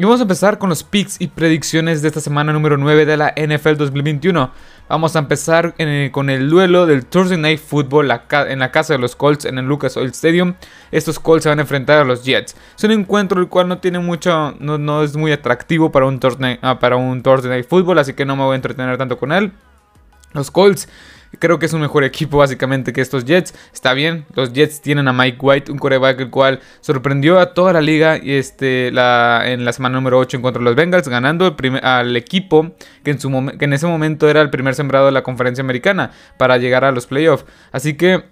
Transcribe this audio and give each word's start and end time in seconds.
Y 0.00 0.04
vamos 0.04 0.20
a 0.20 0.22
empezar 0.22 0.58
con 0.58 0.68
los 0.68 0.84
picks 0.84 1.20
y 1.20 1.26
predicciones 1.26 2.02
de 2.02 2.08
esta 2.08 2.20
semana 2.20 2.52
número 2.52 2.76
9 2.76 3.04
de 3.04 3.16
la 3.16 3.34
NFL 3.36 3.74
2021. 3.74 4.52
Vamos 4.88 5.16
a 5.16 5.18
empezar 5.18 5.74
con 6.12 6.30
el 6.30 6.48
duelo 6.48 6.86
del 6.86 7.04
Thursday 7.04 7.36
Night 7.36 7.58
Football 7.58 8.08
en 8.48 8.60
la 8.60 8.70
casa 8.70 8.92
de 8.92 9.00
los 9.00 9.16
Colts 9.16 9.44
en 9.44 9.58
el 9.58 9.64
Lucas 9.66 9.96
Oil 9.96 10.10
Stadium. 10.10 10.54
Estos 10.92 11.18
Colts 11.18 11.42
se 11.42 11.48
van 11.48 11.58
a 11.58 11.62
enfrentar 11.62 11.98
a 11.98 12.04
los 12.04 12.22
Jets. 12.22 12.54
Es 12.76 12.84
un 12.84 12.92
encuentro 12.92 13.40
el 13.40 13.48
cual 13.48 13.66
no 13.66 13.78
tiene 13.78 13.98
mucho, 13.98 14.54
no, 14.60 15.02
es 15.02 15.16
muy 15.16 15.32
atractivo 15.32 15.90
para 15.90 16.06
un, 16.06 16.20
ah, 16.62 16.78
para 16.78 16.94
un 16.94 17.20
Thursday 17.20 17.50
Night 17.50 17.68
Football, 17.68 17.98
así 17.98 18.12
que 18.12 18.24
no 18.24 18.36
me 18.36 18.44
voy 18.44 18.52
a 18.52 18.54
entretener 18.54 18.96
tanto 18.98 19.18
con 19.18 19.32
él. 19.32 19.50
Los 20.32 20.52
Colts 20.52 20.88
Creo 21.38 21.58
que 21.58 21.66
es 21.66 21.72
un 21.72 21.80
mejor 21.80 22.04
equipo 22.04 22.38
básicamente 22.38 22.92
que 22.92 23.00
estos 23.00 23.24
Jets. 23.24 23.54
Está 23.72 23.92
bien, 23.92 24.24
los 24.34 24.52
Jets 24.52 24.80
tienen 24.80 25.08
a 25.08 25.12
Mike 25.12 25.38
White, 25.40 25.72
un 25.72 25.78
coreback 25.78 26.20
el 26.20 26.30
cual 26.30 26.60
sorprendió 26.80 27.38
a 27.38 27.54
toda 27.54 27.72
la 27.72 27.80
liga 27.80 28.18
y 28.22 28.32
este, 28.32 28.90
la, 28.92 29.42
en 29.46 29.64
la 29.64 29.72
semana 29.72 29.96
número 29.96 30.18
8 30.18 30.38
en 30.38 30.42
contra 30.42 30.60
de 30.60 30.64
los 30.64 30.74
Bengals, 30.74 31.08
ganando 31.08 31.56
al 31.82 32.16
equipo 32.16 32.72
que 33.04 33.10
en, 33.12 33.20
su 33.20 33.28
que 33.58 33.64
en 33.64 33.72
ese 33.72 33.86
momento 33.86 34.28
era 34.28 34.40
el 34.40 34.50
primer 34.50 34.74
sembrado 34.74 35.06
de 35.06 35.12
la 35.12 35.22
conferencia 35.22 35.62
americana 35.62 36.12
para 36.38 36.56
llegar 36.56 36.84
a 36.84 36.92
los 36.92 37.06
playoffs. 37.06 37.44
Así 37.72 37.94
que 37.94 38.24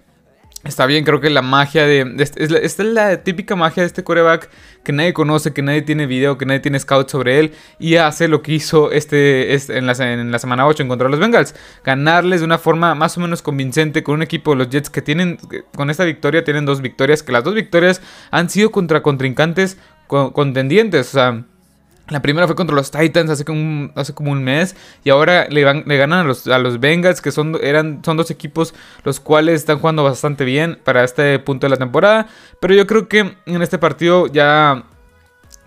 Está 0.67 0.85
bien, 0.85 1.05
creo 1.05 1.21
que 1.21 1.29
la 1.29 1.41
magia 1.41 1.85
de... 1.85 2.13
Este, 2.19 2.43
esta 2.43 2.83
es 2.83 2.89
la 2.89 3.23
típica 3.23 3.55
magia 3.55 3.83
de 3.83 3.87
este 3.87 4.03
coreback 4.03 4.49
que 4.83 4.91
nadie 4.91 5.13
conoce, 5.13 5.53
que 5.53 5.61
nadie 5.61 5.81
tiene 5.81 6.05
video, 6.07 6.37
que 6.37 6.45
nadie 6.45 6.59
tiene 6.59 6.77
scout 6.77 7.09
sobre 7.09 7.39
él. 7.39 7.53
Y 7.79 7.95
hace 7.95 8.27
lo 8.27 8.41
que 8.41 8.53
hizo 8.53 8.91
este, 8.91 9.53
este 9.53 9.77
en, 9.77 9.87
la, 9.87 9.93
en, 9.93 10.29
la, 10.29 10.39
semana 10.39 10.67
8 10.67 10.83
en 10.83 10.89
contra 10.89 11.05
de 11.07 11.11
los 11.11 11.21
Bengals. 11.21 11.55
Ganarles 11.85 12.41
de 12.41 12.45
una 12.45 12.57
forma 12.57 12.95
más 12.95 13.17
o 13.17 13.21
menos 13.21 13.41
convincente 13.41 14.03
con 14.03 14.15
un 14.15 14.23
equipo 14.23 14.51
de 14.51 14.57
los 14.57 14.69
Jets 14.69 14.89
que 14.89 15.01
tienen... 15.01 15.37
Con 15.73 15.89
esta 15.89 16.03
victoria 16.03 16.43
tienen 16.43 16.65
dos 16.65 16.81
victorias. 16.81 17.23
Que 17.23 17.31
las 17.31 17.45
dos 17.45 17.55
victorias 17.55 18.01
han 18.31 18.49
sido 18.49 18.69
contra 18.69 19.01
contrincantes 19.01 19.77
contendientes. 20.07 21.07
O 21.07 21.11
sea... 21.11 21.45
La 22.09 22.21
primera 22.21 22.47
fue 22.47 22.55
contra 22.55 22.75
los 22.75 22.89
Titans 22.89 23.29
hace 23.29 23.43
como 23.43 23.59
un, 23.59 23.91
hace 23.95 24.13
como 24.13 24.31
un 24.31 24.43
mes. 24.43 24.75
Y 25.03 25.09
ahora 25.09 25.47
le, 25.49 25.61
le 25.83 25.97
ganan 25.97 26.19
a 26.19 26.23
los, 26.23 26.47
a 26.47 26.57
los 26.57 26.79
Bengals, 26.79 27.21
que 27.21 27.31
son, 27.31 27.57
eran, 27.61 28.01
son 28.03 28.15
dos 28.15 28.31
equipos 28.31 28.73
los 29.03 29.19
cuales 29.19 29.55
están 29.55 29.79
jugando 29.79 30.03
bastante 30.03 30.45
bien 30.45 30.79
para 30.83 31.03
este 31.03 31.37
punto 31.39 31.65
de 31.65 31.71
la 31.71 31.77
temporada. 31.77 32.27
Pero 32.61 32.73
yo 32.73 32.87
creo 32.87 33.07
que 33.07 33.35
en 33.45 33.61
este 33.61 33.77
partido 33.77 34.27
ya. 34.27 34.83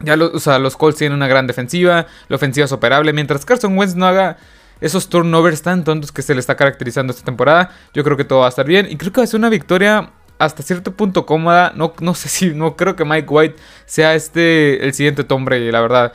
Ya 0.02 0.16
los, 0.16 0.46
los 0.46 0.76
Colts 0.78 0.96
tienen 0.96 1.16
una 1.16 1.28
gran 1.28 1.46
defensiva. 1.46 2.06
La 2.28 2.36
ofensiva 2.36 2.64
es 2.64 2.72
operable. 2.72 3.12
Mientras 3.12 3.44
Carson 3.44 3.76
Wentz 3.76 3.94
no 3.96 4.06
haga 4.06 4.38
esos 4.80 5.10
turnovers 5.10 5.60
tan 5.60 5.84
tontos 5.84 6.10
que 6.10 6.22
se 6.22 6.32
le 6.32 6.40
está 6.40 6.56
caracterizando 6.56 7.12
esta 7.12 7.24
temporada. 7.24 7.70
Yo 7.92 8.02
creo 8.02 8.16
que 8.16 8.24
todo 8.24 8.40
va 8.40 8.46
a 8.46 8.48
estar 8.48 8.66
bien. 8.66 8.86
Y 8.90 8.96
creo 8.96 9.12
que 9.12 9.20
va 9.20 9.24
a 9.24 9.26
ser 9.26 9.38
una 9.38 9.50
victoria 9.50 10.10
hasta 10.40 10.62
cierto 10.62 10.92
punto 10.92 11.26
cómoda. 11.26 11.72
No, 11.76 11.92
no 12.00 12.14
sé 12.14 12.28
si, 12.36 12.54
no 12.54 12.76
creo 12.76 12.96
que 12.96 13.04
Mike 13.04 13.28
White 13.28 13.56
sea 13.86 14.14
este 14.14 14.84
el 14.84 14.94
siguiente 14.94 15.22
Tom 15.22 15.44
Brady, 15.44 15.70
la 15.70 15.80
verdad. 15.80 16.12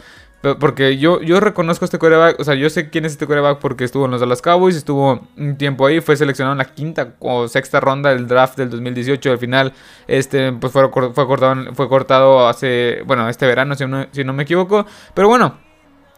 Porque 0.60 0.98
yo, 0.98 1.22
yo 1.22 1.40
reconozco 1.40 1.86
este 1.86 1.98
coreback, 1.98 2.40
o 2.40 2.44
sea, 2.44 2.54
yo 2.54 2.70
sé 2.70 2.92
quién 2.92 3.06
es 3.06 3.14
este 3.14 3.26
coreback 3.26 3.58
porque 3.58 3.84
estuvo 3.84 4.06
en 4.06 4.12
los 4.12 4.22
Dallas 4.22 4.44
Cowboys, 4.44 4.76
estuvo 4.76 5.28
un 5.38 5.58
tiempo 5.58 5.88
ahí, 5.88 6.02
fue 6.02 6.16
seleccionado 6.16 6.52
en 6.52 6.60
la 6.60 6.66
quinta 6.66 7.16
o 7.18 7.48
sexta 7.48 7.80
ronda 7.80 8.12
del 8.12 8.28
draft 8.28 8.56
del 8.56 8.70
2018. 8.70 9.32
Al 9.32 9.40
final, 9.40 9.74
este, 10.08 10.52
pues 10.52 10.72
fue, 10.72 10.88
fue, 10.92 11.26
cortado, 11.26 11.74
fue 11.74 11.90
cortado 11.90 12.48
hace, 12.48 13.02
bueno, 13.08 13.28
este 13.28 13.48
verano, 13.48 13.74
si 13.74 13.88
no, 13.88 14.06
si 14.12 14.24
no 14.24 14.34
me 14.34 14.44
equivoco. 14.44 14.86
Pero 15.16 15.28
bueno, 15.28 15.58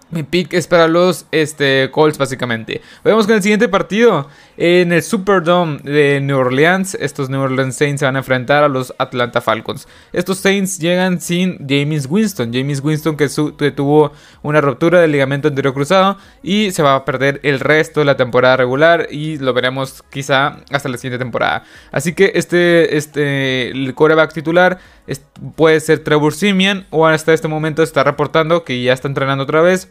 mi 0.09 0.23
pick 0.23 0.53
es 0.53 0.67
para 0.67 0.87
los 0.87 1.25
este, 1.31 1.89
Colts, 1.91 2.17
básicamente. 2.17 2.81
Vamos 3.03 3.25
con 3.25 3.35
el 3.35 3.41
siguiente 3.41 3.67
partido. 3.67 4.29
En 4.55 4.91
el 4.91 5.03
Superdome 5.03 5.79
de 5.83 6.19
New 6.21 6.37
Orleans, 6.37 6.95
estos 6.99 7.29
New 7.29 7.41
Orleans 7.41 7.75
Saints 7.75 7.99
se 7.99 8.05
van 8.05 8.15
a 8.15 8.19
enfrentar 8.19 8.63
a 8.63 8.69
los 8.69 8.93
Atlanta 8.97 9.41
Falcons. 9.41 9.87
Estos 10.13 10.39
Saints 10.39 10.79
llegan 10.79 11.21
sin 11.21 11.57
James 11.67 12.07
Winston. 12.09 12.51
James 12.53 12.81
Winston 12.83 13.17
que, 13.17 13.27
tuvo 13.71 14.13
una 14.41 14.61
ruptura 14.61 15.01
del 15.01 15.11
ligamento 15.11 15.47
anterior 15.47 15.73
cruzado 15.73 16.17
y 16.41 16.71
se 16.71 16.81
va 16.81 16.95
a 16.95 17.05
perder 17.05 17.39
el 17.43 17.59
resto 17.59 17.99
de 17.99 18.05
la 18.05 18.17
temporada 18.17 18.57
regular 18.57 19.07
y 19.11 19.37
lo 19.37 19.53
veremos 19.53 20.03
quizá 20.09 20.61
hasta 20.71 20.89
la 20.89 20.97
siguiente 20.97 21.19
temporada. 21.23 21.63
Así 21.91 22.13
que 22.13 22.31
este, 22.33 22.97
este 22.97 23.69
el 23.69 23.93
quarterback 23.93 24.33
titular 24.33 24.79
puede 25.55 25.79
ser 25.79 25.99
Trevor 25.99 26.33
Simeon 26.33 26.85
o 26.89 27.05
hasta 27.05 27.33
este 27.33 27.47
momento 27.47 27.83
está 27.83 28.03
reportando 28.03 28.63
que 28.63 28.81
ya 28.81 28.93
está 28.93 29.07
entrenando 29.07 29.43
otra 29.43 29.61
vez 29.61 29.89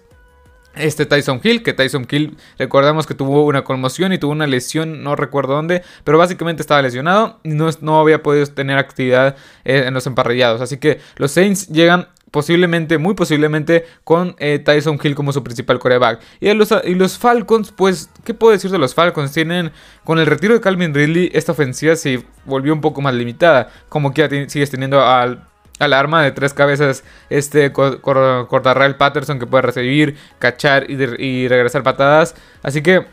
este 0.77 1.07
Tyson 1.07 1.41
Hill, 1.43 1.63
que 1.63 1.73
Tyson 1.73 2.07
Hill 2.11 2.37
recordamos 2.59 3.07
que 3.07 3.15
tuvo 3.15 3.45
una 3.45 3.65
conmoción 3.65 4.13
y 4.13 4.19
tuvo 4.19 4.33
una 4.33 4.47
lesión, 4.47 5.03
no 5.03 5.17
recuerdo 5.17 5.55
dónde, 5.55 5.83
pero 6.05 6.19
básicamente 6.19 6.63
estaba 6.63 6.83
lesionado 6.83 7.41
y 7.43 7.51
no, 7.51 7.69
no 7.81 8.01
había 8.01 8.23
podido 8.23 8.47
tener 8.47 8.79
actividad 8.79 9.37
eh, 9.65 9.85
en 9.87 9.95
los 9.95 10.07
emparrillados. 10.07 10.61
Así 10.61 10.79
que 10.79 11.01
los 11.17 11.33
Saints 11.33 11.69
llegan 11.69 12.09
posiblemente, 12.31 12.99
muy 12.99 13.15
posiblemente, 13.15 13.87
con 14.05 14.37
eh, 14.39 14.59
Tyson 14.59 14.99
Hill 15.03 15.15
como 15.15 15.33
su 15.33 15.43
principal 15.43 15.79
coreback. 15.79 16.21
Y 16.41 16.53
los, 16.53 16.75
y 16.85 16.95
los 16.95 17.19
Falcons, 17.19 17.73
pues, 17.73 18.11
¿qué 18.25 18.35
puedo 18.35 18.53
decir 18.53 18.71
de 18.71 18.79
los 18.79 18.95
Falcons? 18.95 19.33
Tienen, 19.33 19.73
con 20.05 20.19
el 20.19 20.27
retiro 20.27 20.55
de 20.55 20.61
Calvin 20.61 20.95
Ridley, 20.95 21.31
esta 21.33 21.53
ofensiva 21.53 21.97
se 21.97 22.23
volvió 22.45 22.73
un 22.73 22.81
poco 22.81 23.01
más 23.01 23.15
limitada. 23.15 23.71
Como 23.89 24.13
que 24.13 24.49
sigues 24.51 24.71
teniendo 24.71 25.01
al 25.01 25.47
al 25.79 25.93
arma 25.93 26.23
de 26.23 26.33
tres 26.33 26.55
cabezas, 26.55 27.05
este 27.31 27.73
Cordarrell 27.73 28.97
Patterson 28.97 29.39
que 29.39 29.47
puede 29.47 29.63
recibir, 29.63 30.17
cachar 30.39 30.91
y 30.91 31.49
regresar 31.49 31.83
patadas. 31.83 32.35
Así 32.63 32.83
que 32.83 33.07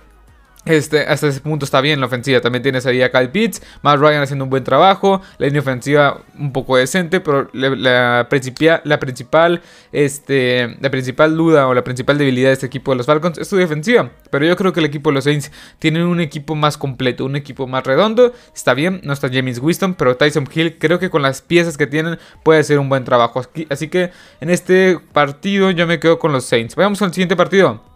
este, 0.66 1.02
hasta 1.02 1.28
ese 1.28 1.42
punto 1.42 1.66
está 1.66 1.82
bien 1.82 2.00
la 2.00 2.06
ofensiva. 2.06 2.40
También 2.42 2.64
tienes 2.64 2.86
ahí 2.86 3.02
a 3.02 3.12
Kyle 3.12 3.30
Pitts, 3.30 3.62
Matt 3.82 4.00
Ryan 4.00 4.24
haciendo 4.24 4.46
un 4.46 4.50
buen 4.50 4.64
trabajo. 4.64 5.22
La 5.38 5.48
línea 5.48 5.62
ofensiva 5.62 6.22
un 6.40 6.54
poco 6.54 6.78
decente, 6.78 7.20
pero 7.20 7.50
la, 7.54 8.28
principal, 8.30 8.82
la, 8.86 9.00
principal, 9.00 9.62
este, 9.92 10.78
la 10.80 10.90
principal 10.90 11.36
duda 11.36 11.68
o 11.68 11.74
la 11.74 11.84
principal 11.84 12.18
debilidad 12.18 12.50
de 12.50 12.54
este 12.54 12.66
equipo 12.66 12.92
de 12.92 12.98
los 12.98 13.06
Falcons 13.06 13.38
es 13.38 13.48
su 13.48 13.58
defensiva. 13.58 14.12
Pero 14.30 14.46
yo 14.46 14.56
creo 14.56 14.72
que 14.74 14.80
el 14.80 14.86
equipo 14.86 15.10
de 15.10 15.16
los 15.16 15.26
Saints 15.26 15.52
tiene 15.80 16.06
un 16.06 16.22
equipo 16.22 16.56
más 16.56 16.78
completo, 16.78 17.26
un 17.26 17.36
equipo 17.36 17.68
más 17.68 17.84
redondo. 17.84 18.34
Está 18.56 18.74
bien, 18.74 19.02
no 19.04 19.14
está 19.14 19.30
James 19.32 19.60
Winston, 19.60 19.96
pero 19.96 20.16
Tyson 20.16 20.48
Hill 20.54 20.78
creo 20.80 21.00
que 21.00 21.10
con 21.10 21.22
las 21.22 21.42
piezas 21.42 21.78
que 21.78 21.88
tienen 21.88 22.18
puede 22.44 22.62
hacer 22.62 22.80
un 22.80 22.90
buen 22.90 23.04
trabajo. 23.04 23.42
Así 23.70 23.90
que 23.90 24.12
en 24.40 24.50
este 24.50 25.00
partido 25.12 25.72
yo 25.72 25.88
me 25.88 26.00
quedo 26.00 26.20
con 26.20 26.32
los 26.32 26.46
Saints. 26.46 26.76
Vamos 26.76 27.02
al 27.02 27.14
siguiente 27.14 27.36
partido 27.36 27.93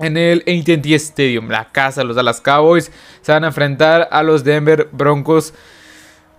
en 0.00 0.16
el 0.16 0.40
AT&T 0.40 0.94
Stadium, 0.94 1.48
la 1.48 1.68
casa 1.70 2.00
de 2.00 2.06
los 2.06 2.16
Dallas 2.16 2.40
Cowboys, 2.40 2.90
se 3.20 3.32
van 3.32 3.44
a 3.44 3.48
enfrentar 3.48 4.08
a 4.10 4.22
los 4.22 4.44
Denver 4.44 4.88
Broncos. 4.92 5.54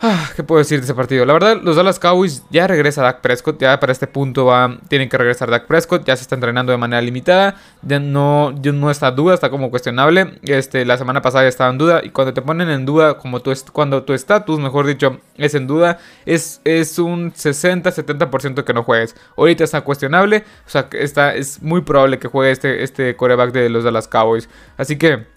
Ah, 0.03 0.31
¿Qué 0.35 0.41
puedo 0.41 0.57
decir 0.57 0.79
de 0.79 0.85
ese 0.85 0.95
partido? 0.95 1.25
La 1.27 1.33
verdad, 1.33 1.61
los 1.61 1.75
Dallas 1.75 1.99
Cowboys 1.99 2.43
ya 2.49 2.65
regresa 2.65 3.03
Dak 3.03 3.21
Prescott. 3.21 3.61
Ya 3.61 3.79
para 3.79 3.91
este 3.91 4.07
punto 4.07 4.45
va, 4.45 4.79
tienen 4.87 5.09
que 5.09 5.15
regresar 5.15 5.51
Dak 5.51 5.67
Prescott. 5.67 6.03
Ya 6.05 6.15
se 6.15 6.23
está 6.23 6.33
entrenando 6.33 6.71
de 6.71 6.79
manera 6.79 6.99
limitada. 7.03 7.55
Ya 7.83 7.99
no, 7.99 8.51
no 8.51 8.89
está 8.89 9.11
duda, 9.11 9.35
está 9.35 9.51
como 9.51 9.69
cuestionable. 9.69 10.39
Este, 10.41 10.85
la 10.85 10.97
semana 10.97 11.21
pasada 11.21 11.43
ya 11.43 11.49
estaba 11.49 11.69
en 11.69 11.77
duda. 11.77 12.01
Y 12.03 12.09
cuando 12.09 12.33
te 12.33 12.41
ponen 12.41 12.71
en 12.71 12.83
duda, 12.83 13.19
como 13.19 13.41
tu, 13.41 13.53
cuando 13.73 14.01
tu 14.01 14.13
estatus, 14.13 14.59
mejor 14.59 14.87
dicho, 14.87 15.19
es 15.37 15.53
en 15.53 15.67
duda, 15.67 15.99
es, 16.25 16.61
es 16.63 16.97
un 16.97 17.31
60-70% 17.31 18.63
que 18.63 18.73
no 18.73 18.81
juegues. 18.81 19.15
Ahorita 19.37 19.63
está 19.63 19.81
cuestionable. 19.81 20.45
O 20.65 20.69
sea, 20.71 20.87
está, 20.93 21.35
es 21.35 21.61
muy 21.61 21.81
probable 21.81 22.17
que 22.17 22.27
juegue 22.27 22.49
este, 22.49 22.81
este 22.81 23.15
coreback 23.15 23.51
de 23.51 23.69
los 23.69 23.83
Dallas 23.83 24.07
Cowboys. 24.07 24.49
Así 24.77 24.97
que. 24.97 25.30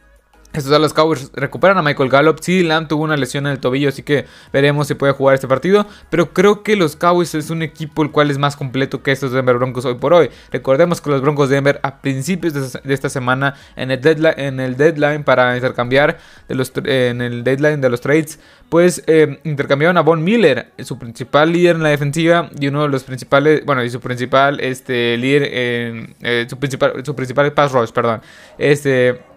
Estos 0.55 0.71
Dallas 0.71 0.93
Cowboys 0.93 1.33
recuperan 1.35 1.79
a 1.79 1.83
Michael 1.83 2.09
Gallup. 2.09 2.39
Sí, 2.41 2.63
Lamb 2.63 2.87
tuvo 2.87 3.03
una 3.03 3.17
lesión 3.17 3.45
en 3.47 3.53
el 3.53 3.59
tobillo, 3.59 3.89
así 3.89 4.05
que 4.05 4.27
veremos 4.53 4.87
si 4.87 4.95
puede 4.95 5.13
jugar 5.13 5.35
este 5.35 5.49
partido. 5.49 5.85
Pero 6.11 6.33
creo 6.33 6.63
que 6.63 6.77
los 6.77 6.95
Cowboys 6.95 7.35
es 7.35 7.51
un 7.51 7.63
equipo 7.63 8.05
el 8.05 8.13
cual 8.13 8.31
es 8.31 8.39
más 8.39 8.55
completo 8.55 9.03
que 9.03 9.11
estos 9.11 9.33
Denver 9.33 9.57
Broncos 9.57 9.85
hoy 9.85 9.97
por 9.97 10.15
hoy. 10.15 10.31
Recordemos 10.53 11.01
que 11.01 11.11
los 11.11 11.23
Broncos 11.23 11.49
de 11.49 11.57
Denver 11.57 11.81
a 11.83 12.01
principios 12.01 12.55
de 12.55 12.95
esta 12.95 13.09
semana 13.09 13.57
en 13.75 13.91
el 13.91 14.01
deadline, 14.01 14.35
en 14.37 14.61
el 14.61 14.77
deadline 14.77 15.25
para 15.25 15.57
intercambiar 15.57 16.19
en 16.49 17.21
el 17.21 17.43
deadline 17.43 17.81
de 17.81 17.91
los 17.91 18.01
trades, 18.01 18.39
pues 18.69 19.03
eh, 19.09 19.41
intercambiaron 19.43 19.97
a 19.97 20.03
Von 20.03 20.23
Miller, 20.23 20.71
su 20.85 21.01
principal 21.01 21.51
líder 21.51 21.75
en 21.75 21.83
la 21.83 21.89
defensiva 21.89 22.49
y 22.57 22.69
uno 22.69 22.83
de 22.83 22.91
los 22.91 23.03
principales, 23.03 23.65
bueno, 23.65 23.83
y 23.83 23.91
su 23.91 23.99
principal 23.99 24.61
este 24.61 25.17
líder, 25.17 25.43
en 25.53 26.15
eh, 26.23 26.47
su 26.49 26.57
principal, 26.61 27.05
su 27.05 27.17
principal 27.17 27.53
pass 27.53 27.73
rush, 27.73 27.91
perdón, 27.91 28.21
este 28.57 29.34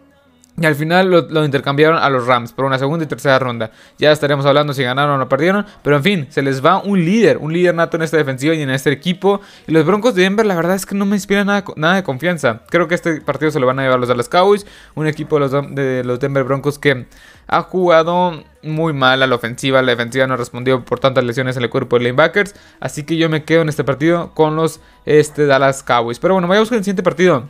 y 0.60 0.66
al 0.66 0.74
final 0.74 1.12
lo, 1.12 1.46
intercambiaron 1.46 2.00
a 2.00 2.10
los 2.10 2.26
Rams 2.26 2.52
por 2.52 2.66
una 2.66 2.80
segunda 2.80 3.06
y 3.06 3.08
tercera 3.08 3.38
ronda. 3.38 3.70
Ya 4.00 4.12
estaremos 4.12 4.44
hablando 4.44 4.74
si 4.74 4.82
ganaron 4.82 5.22
o 5.22 5.30
perdieron. 5.30 5.68
Pero 5.84 5.98
en 5.98 6.04
fin, 6.04 6.28
se 6.32 6.42
les 6.42 6.66
va 6.66 6.82
un 6.82 7.06
líder, 7.06 7.38
un 7.38 7.54
líder 7.54 7.76
nato 7.76 7.96
en 7.96 8.02
esta 8.02 8.18
defensiva 8.18 8.56
y 8.56 8.64
en 8.64 8.72
este 8.72 8.92
equipo. 8.92 9.40
Y 9.68 9.72
los 9.72 9.86
Broncos 9.86 10.16
de 10.16 10.24
Denver, 10.24 10.48
la 10.48 10.56
verdad 10.56 10.76
es 10.76 10.88
que 10.88 10.96
no 10.96 11.06
me 11.06 11.16
inspiran 11.16 11.46
nada, 11.46 11.64
nada 11.76 11.96
de 11.96 12.04
confianza. 12.04 12.62
Creo 12.72 12.88
que 12.88 12.96
este 12.96 13.22
partido 13.22 13.52
se 13.52 13.60
lo 13.60 13.68
van 13.68 13.78
a 13.78 13.84
llevar 13.84 14.00
los 14.00 14.10
Dallas 14.10 14.30
Cowboys. 14.30 14.66
Un 14.96 15.06
equipo 15.06 15.36
de 15.36 15.42
los, 15.42 15.76
de 15.76 16.04
los 16.04 16.20
Denver 16.20 16.44
Broncos 16.44 16.80
que 16.80 17.06
ha 17.46 17.62
jugado 17.62 18.44
muy 18.64 18.94
mal 18.94 19.22
a 19.22 19.28
la 19.28 19.36
ofensiva. 19.36 19.84
La 19.84 19.92
defensiva 19.92 20.26
no 20.26 20.38
respondió 20.38 20.84
por 20.84 21.00
tantas 21.00 21.24
lesiones 21.24 21.56
en 21.58 21.62
el 21.62 21.70
cuerpo 21.70 22.00
de 22.00 22.06
linebackers. 22.06 22.56
Así 22.80 23.04
que 23.04 23.16
yo 23.16 23.30
me 23.30 23.44
quedo 23.44 23.62
en 23.62 23.70
este 23.70 23.84
partido 23.84 24.32
con 24.34 24.56
los 24.56 24.80
este, 25.06 25.46
Dallas 25.46 25.84
Cowboys. 25.84 26.18
Pero 26.18 26.34
bueno, 26.34 26.48
vayamos 26.48 26.70
con 26.70 26.80
el 26.80 26.84
siguiente 26.84 27.04
partido. 27.04 27.48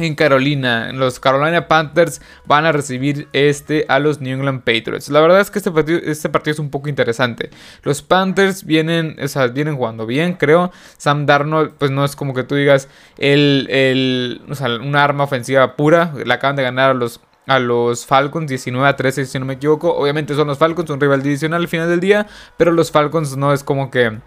En 0.00 0.14
Carolina. 0.14 0.92
Los 0.92 1.20
Carolina 1.20 1.68
Panthers 1.68 2.20
van 2.46 2.66
a 2.66 2.72
recibir 2.72 3.28
este 3.32 3.86
a 3.88 3.98
los 3.98 4.20
New 4.20 4.34
England 4.34 4.60
Patriots. 4.60 5.08
La 5.08 5.20
verdad 5.20 5.40
es 5.40 5.50
que 5.50 5.58
este 5.58 5.70
partido, 5.70 6.00
este 6.04 6.28
partido 6.28 6.52
es 6.52 6.58
un 6.58 6.70
poco 6.70 6.88
interesante. 6.88 7.50
Los 7.82 8.02
Panthers 8.02 8.64
vienen, 8.64 9.16
o 9.18 9.48
vienen 9.50 9.76
jugando 9.76 10.06
bien, 10.06 10.34
creo. 10.34 10.72
Sam 10.96 11.26
Darnold, 11.26 11.72
pues 11.78 11.90
no 11.90 12.04
es 12.04 12.16
como 12.16 12.34
que 12.34 12.44
tú 12.44 12.54
digas 12.54 12.88
el, 13.18 13.66
el 13.70 14.42
o 14.48 14.54
sea, 14.54 14.68
una 14.76 15.04
arma 15.04 15.24
ofensiva 15.24 15.76
pura. 15.76 16.12
Le 16.24 16.32
acaban 16.32 16.56
de 16.56 16.62
ganar 16.62 16.90
a 16.90 16.94
los 16.94 17.20
a 17.46 17.58
los 17.58 18.06
Falcons 18.06 18.48
19 18.48 18.86
a 18.86 18.94
13 18.94 19.26
si 19.26 19.38
no 19.38 19.44
me 19.44 19.54
equivoco. 19.54 19.92
Obviamente 19.94 20.34
son 20.34 20.46
los 20.46 20.58
Falcons, 20.58 20.90
un 20.90 21.00
rival 21.00 21.22
divisional 21.22 21.62
al 21.62 21.68
final 21.68 21.88
del 21.88 21.98
día, 21.98 22.26
pero 22.56 22.70
los 22.70 22.92
Falcons 22.92 23.36
no 23.36 23.52
es 23.52 23.64
como 23.64 23.90
que 23.90 24.18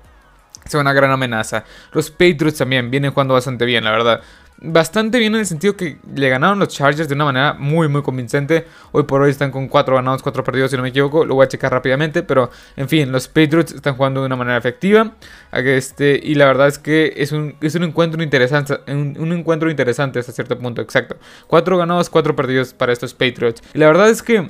sea 0.66 0.80
una 0.80 0.94
gran 0.94 1.12
amenaza. 1.12 1.64
Los 1.92 2.12
Patriots 2.12 2.58
también 2.58 2.92
vienen 2.92 3.12
jugando 3.12 3.34
bastante 3.34 3.66
bien, 3.66 3.84
la 3.84 3.92
verdad 3.92 4.22
bastante 4.60 5.20
bien 5.20 5.34
en 5.34 5.42
el 5.42 5.46
sentido 5.46 5.76
que 5.76 5.98
le 6.16 6.30
ganaron 6.30 6.60
los 6.60 6.70
Chargers 6.70 7.08
de 7.08 7.16
una 7.16 7.26
manera 7.26 7.54
muy 7.54 7.88
muy 7.88 8.02
convincente. 8.02 8.66
Hoy 8.92 9.04
por 9.04 9.22
hoy 9.22 9.32
están 9.32 9.52
con 9.52 9.68
4 9.68 9.96
ganados, 9.96 10.24
4 10.24 10.44
perdidos 10.44 10.72
si 10.72 10.78
no 10.78 10.84
me 10.84 10.90
equivoco. 10.90 11.26
Lo 11.26 11.36
voy 11.36 11.46
a 11.46 11.48
checar 11.48 11.72
rápidamente, 11.72 12.24
pero 12.24 12.50
en 12.76 12.90
fin, 12.90 13.12
los 13.12 13.28
Patriots 13.28 13.74
están 13.74 13.96
jugando 13.96 14.22
de 14.22 14.28
una 14.28 14.36
manera 14.36 14.58
efectiva. 14.58 15.14
Este, 15.52 16.20
y 16.22 16.36
la 16.36 16.46
verdad 16.46 16.68
es 16.68 16.80
que 16.80 17.14
es 17.18 17.32
un, 17.32 17.56
es 17.62 17.76
un 17.76 17.84
encuentro 17.84 18.24
interesante, 18.24 18.80
un, 18.88 19.16
un, 19.20 19.34
encuentro 19.34 19.70
interesante 19.70 20.20
hasta 20.20 20.32
cierto 20.32 20.58
punto, 20.58 20.82
exacto. 20.82 21.18
4 21.48 21.78
ganados, 21.78 22.10
4 22.10 22.36
perdidos 22.36 22.74
para 22.74 22.94
estos 22.94 23.14
Patriots. 23.14 23.62
Y 23.74 23.80
la 23.80 23.88
verdad 23.88 24.10
es 24.10 24.24
que 24.24 24.50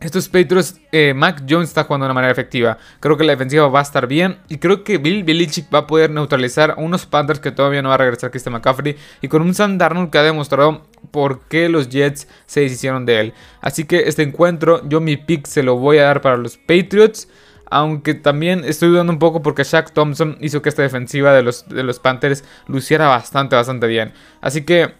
estos 0.00 0.28
Patriots, 0.28 0.80
eh, 0.92 1.12
Mac 1.12 1.42
Jones 1.48 1.68
está 1.68 1.82
jugando 1.82 2.04
de 2.04 2.08
una 2.08 2.14
manera 2.14 2.30
efectiva. 2.30 2.78
Creo 3.00 3.16
que 3.16 3.24
la 3.24 3.32
defensiva 3.32 3.66
va 3.66 3.80
a 3.80 3.82
estar 3.82 4.06
bien. 4.06 4.38
Y 4.48 4.58
creo 4.58 4.84
que 4.84 4.98
Bill 4.98 5.24
Belichick 5.24 5.72
va 5.74 5.80
a 5.80 5.86
poder 5.88 6.10
neutralizar 6.10 6.72
a 6.72 6.74
unos 6.76 7.04
Panthers 7.06 7.40
que 7.40 7.50
todavía 7.50 7.82
no 7.82 7.88
va 7.88 7.96
a 7.96 7.98
regresar 7.98 8.30
Christian 8.30 8.52
McCaffrey. 8.52 8.96
Y 9.22 9.28
con 9.28 9.42
un 9.42 9.54
Sam 9.54 9.76
Darnold 9.76 10.10
que 10.10 10.18
ha 10.18 10.22
demostrado 10.22 10.86
por 11.10 11.40
qué 11.48 11.68
los 11.68 11.88
Jets 11.88 12.28
se 12.46 12.60
deshicieron 12.60 13.06
de 13.06 13.20
él. 13.20 13.34
Así 13.60 13.84
que 13.84 14.08
este 14.08 14.22
encuentro, 14.22 14.88
yo 14.88 15.00
mi 15.00 15.16
pick 15.16 15.46
se 15.46 15.64
lo 15.64 15.76
voy 15.76 15.98
a 15.98 16.04
dar 16.04 16.20
para 16.20 16.36
los 16.36 16.56
Patriots. 16.56 17.28
Aunque 17.70 18.14
también 18.14 18.64
estoy 18.64 18.90
dudando 18.90 19.12
un 19.12 19.18
poco 19.18 19.42
porque 19.42 19.64
Shaq 19.64 19.92
Thompson 19.92 20.38
hizo 20.40 20.62
que 20.62 20.68
esta 20.70 20.82
defensiva 20.82 21.34
de 21.34 21.42
los, 21.42 21.68
de 21.68 21.82
los 21.82 21.98
Panthers 21.98 22.44
luciera 22.66 23.08
bastante, 23.08 23.56
bastante 23.56 23.86
bien. 23.88 24.12
Así 24.40 24.62
que 24.62 24.94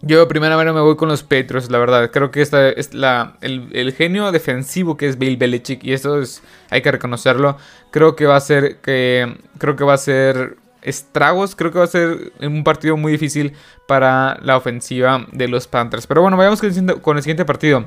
yo 0.00 0.28
primeramente 0.28 0.72
me 0.72 0.80
voy 0.80 0.96
con 0.96 1.08
los 1.08 1.22
Petros, 1.22 1.70
la 1.70 1.78
verdad. 1.78 2.10
Creo 2.12 2.30
que 2.30 2.40
esta 2.40 2.68
es 2.68 2.94
la, 2.94 3.36
el, 3.40 3.92
genio 3.92 4.30
defensivo 4.30 4.96
que 4.96 5.08
es 5.08 5.18
Bill 5.18 5.36
Belichick 5.36 5.82
y 5.82 5.92
eso 5.92 6.20
es, 6.20 6.42
hay 6.70 6.82
que 6.82 6.92
reconocerlo. 6.92 7.56
Creo 7.90 8.14
que 8.14 8.26
va 8.26 8.36
a 8.36 8.40
ser 8.40 8.76
que 8.76 9.36
creo 9.58 9.74
que 9.74 9.84
va 9.84 9.94
a 9.94 9.98
ser 9.98 10.56
estragos. 10.82 11.56
Creo 11.56 11.72
que 11.72 11.78
va 11.78 11.84
a 11.84 11.88
ser 11.88 12.32
un 12.40 12.62
partido 12.62 12.96
muy 12.96 13.10
difícil 13.10 13.54
para 13.88 14.38
la 14.42 14.56
ofensiva 14.56 15.26
de 15.32 15.48
los 15.48 15.66
Panthers. 15.66 16.06
Pero 16.06 16.22
bueno, 16.22 16.36
vayamos 16.36 16.60
con 17.02 17.16
el, 17.16 17.22
siguiente 17.22 17.44
partido. 17.44 17.84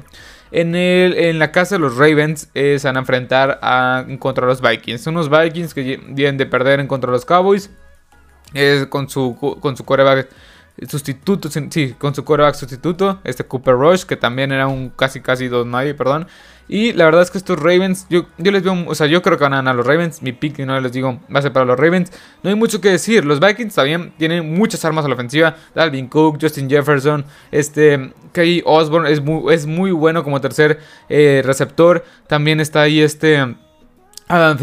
En, 0.52 0.76
el, 0.76 1.14
en 1.14 1.40
la 1.40 1.54
casa 1.54 1.76
de 1.76 1.80
los 1.80 1.96
Ravens 1.96 2.50
eh, 2.54 2.78
se 2.78 2.90
van 2.90 2.98
a 2.98 3.00
enfrentar 3.00 3.58
a, 3.62 4.06
contra 4.20 4.46
los 4.46 4.62
Vikings. 4.62 5.08
Unos 5.08 5.30
Vikings 5.30 5.74
que 5.74 6.02
vienen 6.10 6.38
de 6.38 6.46
perder 6.46 6.82
en 6.82 6.88
contra 6.88 7.10
los 7.10 7.24
Cowboys. 7.24 7.70
con 8.90 9.10
su, 9.10 9.58
con 9.62 9.78
su 9.78 9.86
coreback 9.86 10.28
sustituto, 10.88 11.50
sí, 11.50 11.96
con 11.98 12.16
su 12.16 12.24
quarterback 12.24 12.56
sustituto, 12.56 13.20
este 13.24 13.44
Cooper 13.44 13.76
Rush, 13.76 14.04
que 14.04 14.16
también 14.16 14.52
era 14.52 14.68
un 14.68 14.90
casi 14.90 15.22
casi 15.22 15.48
dos 15.48 15.66
nadie, 15.66 15.94
perdón. 15.94 16.28
Y 16.68 16.94
la 16.94 17.04
verdad 17.04 17.22
es 17.22 17.32
que 17.32 17.38
estos 17.38 17.60
Ravens, 17.60 18.08
yo, 18.10 18.28
yo 18.38 18.50
les 18.52 18.64
veo, 18.64 18.86
o 18.88 18.96
sea, 18.96 19.06
yo 19.08 19.22
creo 19.22 19.38
que 19.38 19.44
van 19.44 19.54
a 19.54 19.58
ganar 19.58 19.76
los 19.76 19.86
Ravens. 19.86 20.22
Mi 20.22 20.32
pick, 20.32 20.58
no 20.60 20.80
les 20.80 20.94
digo, 20.94 21.20
va 21.34 21.40
a 21.40 21.42
ser 21.42 21.52
para 21.52 21.66
los 21.66 21.78
Ravens. 21.78 22.12
No 22.44 22.50
hay 22.50 22.56
mucho 22.56 22.80
que 22.80 22.90
decir. 22.90 23.26
Los 23.26 23.42
Vikings 23.42 23.76
también 23.76 24.14
tienen 24.18 24.56
muchas 24.56 24.86
armas 24.86 25.04
a 25.04 25.10
la 25.10 25.16
ofensiva. 25.16 25.58
Dalvin 25.76 26.08
Cook, 26.08 26.38
Justin 26.40 26.70
Jefferson, 26.70 27.26
este, 27.52 28.14
Kay 28.32 28.64
Osborne 28.66 29.12
es 29.12 29.22
muy, 29.22 29.54
es 29.54 29.66
muy 29.66 29.92
bueno 29.92 30.24
como 30.24 30.40
tercer 30.40 30.80
eh, 31.10 31.42
receptor. 31.44 32.06
También 32.28 32.62
está 32.62 32.84
ahí 32.84 33.02
este 33.02 33.38
Adam, 34.30 34.58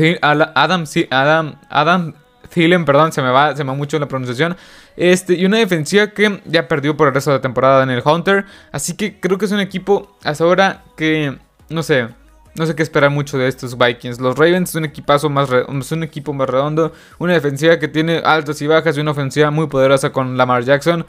Adam, 0.54 0.84
Adam, 1.10 1.54
Adam 1.68 2.14
Thielen, 2.58 2.84
perdón, 2.84 3.12
se 3.12 3.22
me 3.22 3.30
va, 3.30 3.54
se 3.54 3.62
me 3.62 3.70
va 3.70 3.76
mucho 3.76 4.00
la 4.00 4.08
pronunciación. 4.08 4.56
Este, 4.96 5.34
y 5.34 5.44
una 5.46 5.58
defensiva 5.58 6.08
que 6.08 6.40
ya 6.44 6.66
perdió 6.66 6.96
por 6.96 7.06
el 7.06 7.14
resto 7.14 7.30
de 7.30 7.36
la 7.36 7.40
temporada 7.40 7.84
en 7.84 7.90
el 7.90 8.02
Hunter. 8.04 8.46
Así 8.72 8.96
que 8.96 9.20
creo 9.20 9.38
que 9.38 9.44
es 9.44 9.52
un 9.52 9.60
equipo 9.60 10.16
hasta 10.24 10.42
ahora 10.42 10.82
que, 10.96 11.38
no 11.68 11.84
sé, 11.84 12.08
no 12.56 12.66
sé 12.66 12.74
qué 12.74 12.82
esperar 12.82 13.10
mucho 13.10 13.38
de 13.38 13.46
estos 13.46 13.78
Vikings. 13.78 14.18
Los 14.18 14.36
Ravens 14.36 14.70
es 14.70 14.74
un 14.74 14.86
equipazo 14.86 15.30
más 15.30 15.48
es 15.52 15.92
un 15.92 16.02
equipo 16.02 16.32
más 16.32 16.50
redondo, 16.50 16.92
una 17.18 17.34
defensiva 17.34 17.78
que 17.78 17.86
tiene 17.86 18.18
altas 18.24 18.60
y 18.60 18.66
bajas 18.66 18.96
y 18.96 19.00
una 19.00 19.12
ofensiva 19.12 19.52
muy 19.52 19.68
poderosa 19.68 20.10
con 20.10 20.36
Lamar 20.36 20.64
Jackson. 20.64 21.06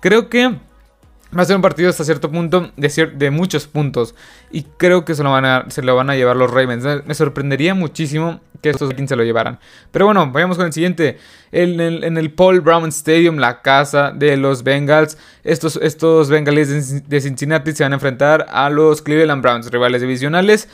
Creo 0.00 0.28
que 0.28 0.56
Va 1.36 1.42
a 1.42 1.44
ser 1.44 1.56
un 1.56 1.62
partido 1.62 1.90
hasta 1.90 2.04
cierto 2.04 2.30
punto 2.30 2.70
de, 2.76 3.30
muchos 3.30 3.66
puntos. 3.66 4.14
Y 4.50 4.62
creo 4.78 5.04
que 5.04 5.14
se 5.14 5.22
lo, 5.22 5.30
van 5.30 5.44
a, 5.44 5.66
se 5.68 5.82
lo 5.82 5.94
van 5.94 6.08
a 6.08 6.16
llevar 6.16 6.36
los 6.36 6.50
Ravens. 6.50 7.04
Me 7.04 7.14
sorprendería 7.14 7.74
muchísimo 7.74 8.40
que 8.62 8.70
estos 8.70 8.88
Vikings 8.88 9.10
se 9.10 9.16
lo 9.16 9.24
llevaran. 9.24 9.58
Pero 9.90 10.06
bueno, 10.06 10.30
vayamos 10.32 10.56
con 10.56 10.66
el 10.66 10.72
siguiente. 10.72 11.18
En 11.52 11.80
el, 11.80 12.02
en 12.02 12.16
el 12.16 12.32
Paul 12.32 12.62
Brown 12.62 12.88
Stadium, 12.88 13.36
la 13.36 13.60
casa 13.60 14.10
de 14.10 14.38
los 14.38 14.62
Bengals. 14.62 15.18
Estos, 15.44 15.78
estos 15.82 16.30
Bengals 16.30 17.06
de 17.06 17.20
Cincinnati 17.20 17.72
se 17.72 17.82
van 17.82 17.92
a 17.92 17.96
enfrentar 17.96 18.46
a 18.48 18.70
los 18.70 19.02
Cleveland 19.02 19.42
Browns, 19.42 19.70
rivales 19.70 20.00
divisionales. 20.00 20.68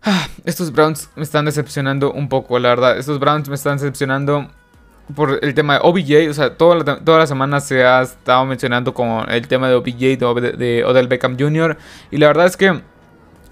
Ah, 0.00 0.28
estos 0.44 0.72
Browns 0.72 1.10
me 1.16 1.24
están 1.24 1.44
decepcionando 1.44 2.12
un 2.12 2.28
poco, 2.28 2.58
la 2.60 2.68
verdad. 2.68 2.98
Estos 2.98 3.18
Browns 3.18 3.48
me 3.48 3.56
están 3.56 3.78
decepcionando 3.78 4.48
por 5.14 5.38
el 5.42 5.54
tema 5.54 5.74
de 5.74 5.80
OBJ, 5.82 6.30
o 6.30 6.34
sea, 6.34 6.56
toda 6.56 6.76
la, 6.76 6.98
toda 6.98 7.18
la 7.18 7.26
semana 7.26 7.60
se 7.60 7.84
ha 7.84 8.02
estado 8.02 8.44
mencionando 8.44 8.94
como 8.94 9.24
el 9.24 9.46
tema 9.48 9.68
de 9.68 9.74
OBJ, 9.74 10.18
de, 10.18 10.52
de 10.52 10.84
Odell 10.84 11.08
Beckham 11.08 11.36
Jr. 11.38 11.76
Y 12.10 12.18
la 12.18 12.28
verdad 12.28 12.46
es 12.46 12.56
que 12.56 12.80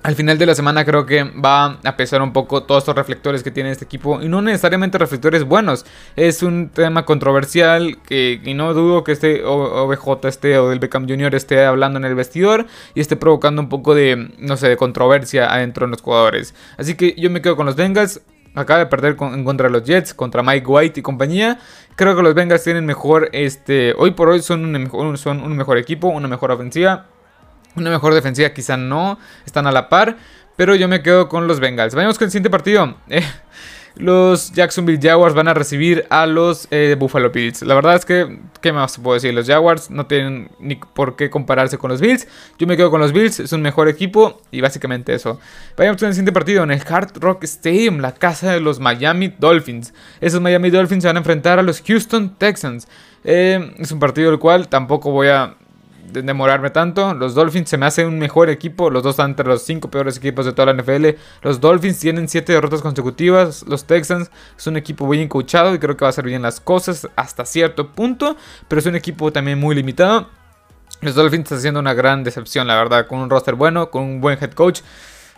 al 0.02 0.14
final 0.14 0.38
de 0.38 0.46
la 0.46 0.54
semana 0.54 0.84
creo 0.84 1.04
que 1.04 1.24
va 1.24 1.78
a 1.84 1.96
pesar 1.96 2.22
un 2.22 2.32
poco 2.32 2.62
todos 2.62 2.82
estos 2.82 2.94
reflectores 2.94 3.42
que 3.42 3.50
tiene 3.50 3.70
este 3.70 3.84
equipo. 3.84 4.22
Y 4.22 4.28
no 4.28 4.40
necesariamente 4.40 4.96
reflectores 4.98 5.44
buenos. 5.44 5.84
Es 6.16 6.42
un 6.42 6.70
tema 6.70 7.04
controversial 7.04 7.98
que, 8.02 8.40
y 8.42 8.54
no 8.54 8.72
dudo 8.72 9.04
que 9.04 9.12
este 9.12 9.44
OBJ 9.44 10.24
esté 10.26 10.58
o 10.58 10.68
Beckham 10.68 11.06
Jr. 11.06 11.34
esté 11.34 11.64
hablando 11.64 11.98
en 11.98 12.06
el 12.06 12.14
vestidor. 12.14 12.66
Y 12.94 13.00
esté 13.00 13.16
provocando 13.16 13.60
un 13.60 13.68
poco 13.68 13.94
de, 13.94 14.32
no 14.38 14.56
sé, 14.56 14.68
de 14.68 14.76
controversia 14.76 15.52
adentro 15.52 15.86
de 15.86 15.90
los 15.90 16.00
jugadores. 16.00 16.54
Así 16.78 16.94
que 16.94 17.14
yo 17.18 17.28
me 17.30 17.42
quedo 17.42 17.56
con 17.56 17.66
los 17.66 17.76
Bengals. 17.76 18.22
Acaba 18.54 18.80
de 18.80 18.86
perder 18.86 19.14
contra 19.16 19.68
los 19.68 19.84
Jets, 19.84 20.12
contra 20.12 20.42
Mike 20.42 20.66
White 20.66 21.00
y 21.00 21.02
compañía. 21.02 21.58
Creo 21.94 22.16
que 22.16 22.22
los 22.22 22.34
Bengals 22.34 22.64
tienen 22.64 22.84
mejor, 22.84 23.28
este, 23.32 23.94
hoy 23.96 24.10
por 24.10 24.28
hoy 24.28 24.42
son 24.42 24.64
un 24.64 24.72
mejor, 24.72 25.18
son 25.18 25.42
un 25.42 25.56
mejor 25.56 25.78
equipo, 25.78 26.08
una 26.08 26.26
mejor 26.26 26.50
ofensiva. 26.50 27.06
Una 27.76 27.90
mejor 27.90 28.14
defensiva 28.14 28.50
quizá 28.50 28.76
no, 28.76 29.18
están 29.46 29.66
a 29.66 29.72
la 29.72 29.88
par. 29.88 30.16
Pero 30.56 30.74
yo 30.74 30.88
me 30.88 31.02
quedo 31.02 31.28
con 31.28 31.46
los 31.46 31.60
Bengals. 31.60 31.94
Vayamos 31.94 32.18
con 32.18 32.26
el 32.26 32.30
siguiente 32.32 32.50
partido. 32.50 32.96
Eh, 33.08 33.22
los 33.96 34.52
Jacksonville 34.52 34.98
Jaguars 35.02 35.34
van 35.34 35.48
a 35.48 35.54
recibir 35.54 36.06
a 36.10 36.26
los 36.26 36.68
eh, 36.70 36.96
Buffalo 36.98 37.30
Bills. 37.30 37.62
La 37.62 37.74
verdad 37.74 37.96
es 37.96 38.04
que, 38.04 38.38
¿qué 38.60 38.72
más 38.72 38.98
puedo 38.98 39.14
decir? 39.14 39.34
Los 39.34 39.46
Jaguars 39.46 39.90
no 39.90 40.06
tienen 40.06 40.50
ni 40.58 40.76
por 40.76 41.16
qué 41.16 41.30
compararse 41.30 41.78
con 41.78 41.90
los 41.90 42.00
Bills. 42.00 42.26
Yo 42.58 42.66
me 42.66 42.76
quedo 42.76 42.90
con 42.90 43.00
los 43.00 43.12
Bills, 43.12 43.40
es 43.40 43.52
un 43.52 43.62
mejor 43.62 43.88
equipo 43.88 44.40
y 44.50 44.60
básicamente 44.60 45.14
eso. 45.14 45.40
Vayamos 45.76 46.02
el 46.02 46.12
siguiente 46.12 46.32
partido 46.32 46.62
en 46.62 46.70
el 46.70 46.82
Hard 46.86 47.18
Rock 47.18 47.44
Stadium, 47.44 47.98
la 47.98 48.12
casa 48.12 48.52
de 48.52 48.60
los 48.60 48.80
Miami 48.80 49.34
Dolphins. 49.38 49.92
Esos 50.20 50.40
Miami 50.40 50.70
Dolphins 50.70 51.02
se 51.02 51.08
van 51.08 51.16
a 51.16 51.20
enfrentar 51.20 51.58
a 51.58 51.62
los 51.62 51.82
Houston 51.82 52.36
Texans. 52.36 52.88
Eh, 53.24 53.74
es 53.78 53.92
un 53.92 53.98
partido 53.98 54.30
del 54.30 54.38
cual 54.38 54.68
tampoco 54.68 55.10
voy 55.10 55.28
a 55.28 55.56
demorarme 56.12 56.70
tanto. 56.70 57.14
Los 57.14 57.34
Dolphins 57.34 57.68
se 57.68 57.78
me 57.78 57.86
hace 57.86 58.06
un 58.06 58.18
mejor 58.18 58.50
equipo. 58.50 58.90
Los 58.90 59.02
dos 59.02 59.12
están 59.12 59.30
entre 59.30 59.46
los 59.46 59.62
cinco 59.62 59.90
peores 59.90 60.16
equipos 60.16 60.46
de 60.46 60.52
toda 60.52 60.72
la 60.72 60.82
NFL. 60.82 61.18
Los 61.42 61.60
Dolphins 61.60 61.98
tienen 61.98 62.28
siete 62.28 62.52
derrotas 62.52 62.82
consecutivas. 62.82 63.64
Los 63.66 63.84
Texans 63.84 64.30
es 64.56 64.66
un 64.66 64.76
equipo 64.76 65.06
muy 65.06 65.20
encochado 65.20 65.74
y 65.74 65.78
creo 65.78 65.96
que 65.96 66.04
va 66.04 66.08
a 66.08 66.10
hacer 66.10 66.24
bien 66.24 66.42
las 66.42 66.60
cosas 66.60 67.08
hasta 67.16 67.44
cierto 67.44 67.92
punto. 67.92 68.36
Pero 68.68 68.80
es 68.80 68.86
un 68.86 68.96
equipo 68.96 69.32
también 69.32 69.58
muy 69.58 69.74
limitado. 69.74 70.28
Los 71.00 71.14
Dolphins 71.14 71.44
están 71.44 71.58
haciendo 71.58 71.80
una 71.80 71.94
gran 71.94 72.24
decepción, 72.24 72.66
la 72.66 72.76
verdad, 72.76 73.06
con 73.06 73.20
un 73.20 73.30
roster 73.30 73.54
bueno, 73.54 73.90
con 73.90 74.02
un 74.02 74.20
buen 74.20 74.38
head 74.40 74.52
coach. 74.52 74.80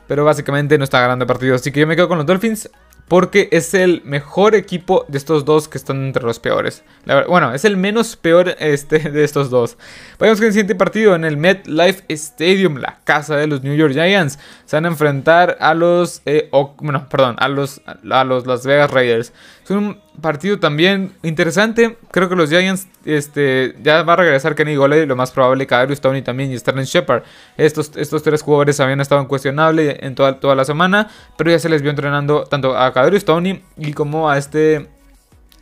Pero 0.09 0.25
básicamente 0.25 0.77
no 0.79 0.85
está 0.85 1.01
ganando 1.01 1.27
partidos. 1.27 1.61
Así 1.61 1.71
que 1.71 1.81
yo 1.81 1.87
me 1.87 1.95
quedo 1.95 2.09
con 2.09 2.19
los 2.19 2.27
Dolphins 2.27 2.69
porque 3.09 3.49
es 3.53 3.75
el 3.75 4.03
mejor 4.05 4.55
equipo 4.55 5.05
de 5.09 5.19
estos 5.19 5.45
dos 5.45 5.69
que 5.69 5.77
están 5.77 6.07
entre 6.07 6.23
los 6.25 6.39
peores. 6.39 6.83
bueno, 7.29 7.53
es 7.53 7.65
el 7.65 7.77
menos 7.77 8.17
peor 8.17 8.57
este, 8.59 8.99
de 9.11 9.25
estos 9.25 9.51
dos. 9.51 9.77
Vayamos 10.19 10.39
con 10.39 10.47
el 10.47 10.53
siguiente 10.53 10.75
partido 10.75 11.15
en 11.15 11.25
el 11.25 11.37
MetLife 11.37 12.05
Stadium, 12.09 12.77
la 12.77 13.01
casa 13.05 13.37
de 13.37 13.47
los 13.47 13.63
New 13.63 13.75
York 13.75 13.93
Giants. 13.93 14.39
Se 14.65 14.77
van 14.77 14.87
a 14.87 14.89
enfrentar 14.89 15.57
a 15.61 15.75
los, 15.75 16.23
eh, 16.25 16.51
bueno, 16.79 17.09
perdón, 17.09 17.37
a 17.39 17.49
los, 17.49 17.83
a 17.87 18.25
los 18.25 18.47
Las 18.47 18.65
Vegas 18.65 18.91
Raiders. 18.91 19.33
Es 19.65 19.71
un 19.71 20.01
partido 20.21 20.59
también 20.59 21.13
interesante. 21.23 21.97
Creo 22.11 22.29
que 22.29 22.35
los 22.35 22.51
Giants 22.51 22.89
este, 23.05 23.77
ya 23.83 24.03
va 24.03 24.15
a 24.15 24.17
regresar 24.17 24.55
Kenny 24.55 24.75
Goley, 24.75 25.07
lo 25.07 25.15
más 25.15 25.31
probable 25.31 25.67
que 25.67 25.75
Darius 25.75 26.01
Tony 26.01 26.23
también 26.23 26.51
y 26.51 26.59
Sterling 26.59 26.85
Shepard. 26.85 27.23
Estos, 27.57 27.93
estos 27.97 28.23
tres 28.23 28.43
jugadores 28.43 28.81
habían 28.81 29.01
estado 29.01 29.21
en 29.21 29.29
cuestionable 29.29 30.05
en 30.05 30.15
toda, 30.15 30.41
toda 30.41 30.55
la 30.55 30.65
semana, 30.65 31.09
pero 31.37 31.51
ya 31.51 31.59
se 31.59 31.69
les 31.69 31.81
vio 31.81 31.91
entrenando 31.91 32.45
tanto 32.45 32.77
a 32.77 32.93
Kadarius 32.93 33.25
Tony 33.25 33.63
y 33.77 33.93
como 33.93 34.29
a 34.29 34.37
este... 34.37 34.89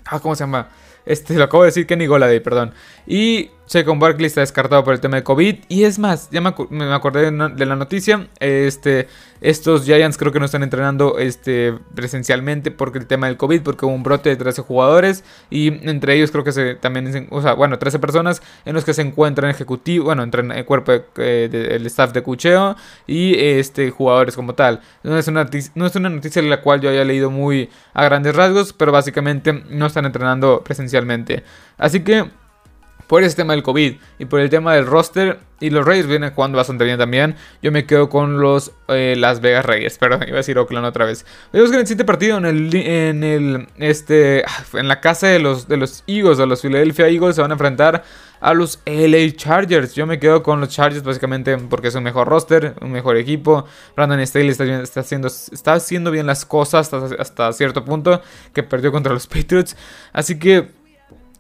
Ah, 0.07 0.19
¿Cómo 0.19 0.35
se 0.35 0.45
llama? 0.45 0.69
Este, 1.05 1.35
lo 1.35 1.45
acabo 1.45 1.63
de 1.63 1.69
decir, 1.69 1.87
Kenny 1.87 2.07
Goladay, 2.07 2.41
perdón. 2.41 2.73
Y 3.07 3.51
Saquon 3.71 4.01
Barkley 4.01 4.27
está 4.27 4.41
descartado 4.41 4.83
por 4.83 4.95
el 4.95 5.01
tema 5.01 5.19
de 5.19 5.23
COVID. 5.23 5.59
Y 5.69 5.85
es 5.85 6.01
más, 6.01 6.29
ya 6.33 6.41
me, 6.41 6.49
acordé 6.93 7.31
de 7.31 7.67
la 7.67 7.77
noticia. 7.77 8.27
Este, 8.41 9.07
estos 9.41 9.85
Giants 9.85 10.19
creo 10.19 10.33
que 10.33 10.41
no 10.41 10.47
están 10.47 10.65
entrenando 10.65 11.19
este, 11.19 11.79
presencialmente 11.95 12.73
porque 12.73 12.99
el 12.99 13.07
tema 13.07 13.29
del 13.29 13.37
COVID, 13.37 13.63
porque 13.63 13.87
hubo 13.87 13.95
un 13.95 14.03
brote 14.03 14.29
de 14.29 14.35
13 14.35 14.63
jugadores. 14.63 15.23
Y 15.51 15.69
entre 15.89 16.17
ellos 16.17 16.33
creo 16.33 16.43
que 16.43 16.51
se, 16.51 16.75
también, 16.75 17.29
o 17.31 17.41
sea, 17.43 17.53
bueno, 17.53 17.79
13 17.79 18.01
personas 18.01 18.43
en 18.65 18.75
los 18.75 18.85
que 18.85 18.93
se 18.93 19.03
encuentran 19.03 19.49
ejecutivo, 19.49 20.07
bueno, 20.07 20.25
entre 20.25 20.43
el 20.43 20.65
cuerpo 20.65 20.91
del 21.15 21.87
staff 21.87 22.13
de 22.13 22.25
cucheo 22.25 22.75
y 23.07 23.39
este, 23.39 23.93
jugadores 23.93 24.35
como 24.35 24.57
tal. 24.57 24.81
No 25.05 25.17
es, 25.17 25.29
una 25.29 25.45
noticia, 25.45 25.71
no 25.77 25.87
es 25.87 25.95
una 25.95 26.09
noticia 26.09 26.43
la 26.43 26.61
cual 26.61 26.81
yo 26.81 26.91
haya 26.91 27.05
leído 27.05 27.31
muy 27.31 27.71
a 27.95 28.03
grandes 28.03 28.35
rasgos, 28.35 28.73
pero 28.73 28.91
básicamente 28.91 29.53
no 29.71 29.87
están 29.87 30.07
entrenando 30.07 30.65
presencialmente. 30.65 31.45
Así 31.79 32.01
que 32.01 32.41
por 33.11 33.25
ese 33.25 33.35
tema 33.35 33.55
del 33.55 33.65
COVID 33.65 33.95
y 34.21 34.25
por 34.27 34.39
el 34.39 34.49
tema 34.51 34.73
del 34.73 34.87
roster. 34.87 35.41
Y 35.59 35.71
los 35.71 35.85
Raiders 35.85 36.07
vienen 36.07 36.31
jugando 36.31 36.57
bastante 36.57 36.85
bien 36.85 36.97
también. 36.97 37.35
Yo 37.61 37.73
me 37.73 37.85
quedo 37.85 38.09
con 38.09 38.39
los 38.41 38.71
eh, 38.87 39.17
Las 39.19 39.41
Vegas 39.41 39.67
Raiders. 39.67 39.99
Perdón, 39.99 40.23
iba 40.29 40.35
a 40.35 40.37
decir 40.37 40.57
Oakland 40.57 40.87
otra 40.87 41.07
vez. 41.07 41.27
Vemos 41.53 41.71
que 41.71 41.75
en 41.75 41.81
el 41.81 41.87
siguiente 41.89 42.05
partido, 42.05 42.39
en 42.39 42.45
el, 42.45 42.73
en 42.73 43.25
el 43.25 43.67
este, 43.79 44.45
en 44.75 44.87
la 44.87 45.01
casa 45.01 45.27
de 45.27 45.41
los, 45.41 45.67
de 45.67 45.77
los 45.77 46.05
Eagles, 46.07 46.39
de 46.39 46.47
los 46.47 46.63
Philadelphia 46.63 47.09
Eagles, 47.09 47.35
se 47.35 47.43
van 47.43 47.51
a 47.51 47.55
enfrentar 47.55 48.05
a 48.41 48.55
los 48.55 48.79
LA 48.87 49.33
Chargers. 49.35 49.93
Yo 49.97 50.07
me 50.07 50.21
quedo 50.21 50.45
con 50.45 50.61
los 50.61 50.69
Chargers 50.69 51.03
básicamente 51.03 51.59
porque 51.59 51.89
es 51.89 51.97
un 51.97 52.05
mejor 52.05 52.29
roster, 52.29 52.75
un 52.81 52.93
mejor 52.93 53.17
equipo. 53.17 53.65
Brandon 53.97 54.25
Staley 54.25 54.51
está, 54.51 54.65
está, 54.83 55.01
haciendo, 55.01 55.27
está 55.27 55.73
haciendo 55.73 56.13
bien 56.13 56.29
las 56.29 56.45
cosas 56.45 56.95
hasta, 56.95 57.21
hasta 57.21 57.53
cierto 57.55 57.85
punto 57.85 58.23
que 58.55 58.63
perdió 58.63 58.93
contra 58.93 59.13
los 59.13 59.27
Patriots. 59.27 59.77
Así 60.13 60.39
que 60.39 60.79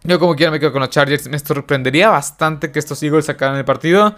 yo 0.02 0.19
como 0.19 0.35
quiera 0.35 0.50
me 0.50 0.59
quedo 0.59 0.73
con 0.73 0.80
los 0.80 0.90
Chargers. 0.90 1.28
Me 1.28 1.38
sorprendería 1.38 2.09
bastante 2.09 2.73
que 2.73 2.78
estos 2.78 3.02
Eagles 3.02 3.26
sacaran 3.26 3.57
el 3.57 3.64
partido. 3.64 4.14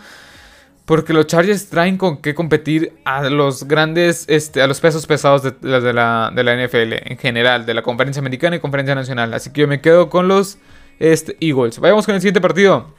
Porque 0.85 1.13
los 1.13 1.27
Chargers 1.27 1.69
traen 1.69 1.97
con 1.97 2.21
qué 2.21 2.35
competir 2.35 2.95
a 3.05 3.23
los 3.31 3.69
grandes, 3.69 4.25
este, 4.29 4.63
a 4.63 4.67
los 4.67 4.81
pesos 4.81 5.07
pesados 5.07 5.43
de, 5.43 5.93
la, 5.93 6.33
NFL 6.35 6.95
en 7.09 7.19
general, 7.19 7.67
de 7.67 7.75
la 7.75 7.83
conferencia 7.83 8.19
americana 8.21 8.57
y 8.57 8.61
conferencia 8.61 8.95
nacional. 8.95 9.33
Así 9.33 9.53
que 9.53 9.61
yo 9.61 9.69
me 9.69 9.81
quedo 9.81 10.11
con 10.11 10.27
los 10.27 10.59
este, 10.99 11.37
Eagles. 11.41 11.79
Vayamos 11.79 12.05
con 12.05 12.17
el 12.17 12.21
siguiente 12.21 12.41
partido. 12.41 12.95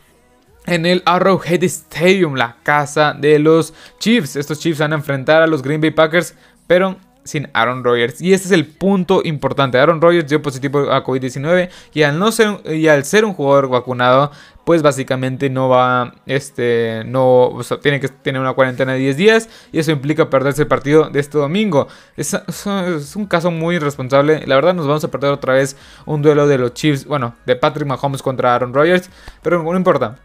En 0.66 0.86
el 0.86 1.04
Arrowhead 1.06 1.62
Stadium, 1.64 2.36
la 2.36 2.56
casa 2.64 3.14
de 3.14 3.38
los 3.38 3.74
Chiefs. 4.00 4.38
Estos 4.38 4.60
Chiefs 4.60 4.80
van 4.80 4.94
a 4.94 4.96
enfrentar 4.96 5.42
a 5.42 5.48
los 5.48 5.62
Green 5.62 5.82
Bay 5.82 5.92
Packers, 5.92 6.36
pero 6.68 6.96
sin 7.24 7.50
Aaron 7.54 7.84
Rodgers. 7.84 8.22
Y 8.22 8.34
este 8.34 8.48
es 8.48 8.52
el 8.52 8.66
punto 8.66 9.22
importante. 9.24 9.78
Aaron 9.78 10.02
Rodgers 10.02 10.28
dio 10.28 10.42
positivo 10.42 10.92
a 10.92 11.04
COVID-19 11.04 11.70
y 11.94 12.04
al 12.04 12.20
no 12.20 12.32
ser 12.32 12.60
y 12.72 12.88
al 12.88 13.06
ser 13.06 13.26
un 13.26 13.34
jugador 13.34 13.70
vacunado, 13.70 14.32
pues 14.64 14.82
básicamente 14.82 15.50
no 15.50 15.70
va 15.70 16.16
este 16.26 17.04
no 17.06 17.60
tiene 17.82 18.00
que 18.00 18.08
tener 18.08 18.42
una 18.42 18.54
cuarentena 18.54 18.94
de 18.94 19.00
10 19.00 19.18
días 19.18 19.50
y 19.72 19.80
eso 19.80 19.92
implica 19.92 20.30
perderse 20.30 20.64
el 20.64 20.68
partido 20.68 21.10
de 21.10 21.20
este 21.20 21.38
domingo. 21.38 21.88
Es, 22.18 22.34
es, 22.34 23.16
un 23.16 23.26
caso 23.26 23.52
muy 23.52 23.76
irresponsable. 23.76 24.46
La 24.46 24.56
verdad 24.56 24.74
nos 24.74 24.88
vamos 24.88 25.04
a 25.04 25.12
perder 25.12 25.32
otra 25.32 25.54
vez 25.54 25.76
un 26.06 26.22
duelo 26.22 26.48
de 26.48 26.58
los 26.58 26.74
Chiefs, 26.74 27.06
bueno, 27.06 27.36
de 27.46 27.56
Patrick 27.56 27.88
Mahomes 27.88 28.22
contra 28.22 28.56
Aaron 28.56 28.74
Rodgers, 28.74 29.10
pero 29.42 29.64
no 29.64 29.76
importa. 29.76 30.18